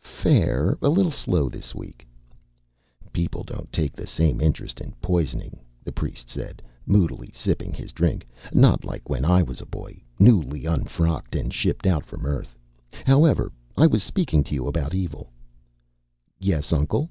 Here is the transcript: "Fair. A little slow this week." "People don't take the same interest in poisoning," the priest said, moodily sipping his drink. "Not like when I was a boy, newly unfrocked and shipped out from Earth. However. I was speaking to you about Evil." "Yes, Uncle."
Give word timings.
"Fair. 0.00 0.78
A 0.80 0.88
little 0.88 1.10
slow 1.12 1.50
this 1.50 1.74
week." 1.74 2.06
"People 3.12 3.44
don't 3.44 3.70
take 3.70 3.92
the 3.92 4.06
same 4.06 4.40
interest 4.40 4.80
in 4.80 4.92
poisoning," 5.02 5.60
the 5.84 5.92
priest 5.92 6.30
said, 6.30 6.62
moodily 6.86 7.28
sipping 7.34 7.74
his 7.74 7.92
drink. 7.92 8.26
"Not 8.54 8.86
like 8.86 9.10
when 9.10 9.22
I 9.22 9.42
was 9.42 9.60
a 9.60 9.66
boy, 9.66 10.00
newly 10.18 10.64
unfrocked 10.64 11.36
and 11.36 11.52
shipped 11.52 11.86
out 11.86 12.06
from 12.06 12.24
Earth. 12.24 12.56
However. 13.04 13.52
I 13.76 13.86
was 13.86 14.02
speaking 14.02 14.42
to 14.44 14.54
you 14.54 14.66
about 14.66 14.94
Evil." 14.94 15.28
"Yes, 16.40 16.72
Uncle." 16.72 17.10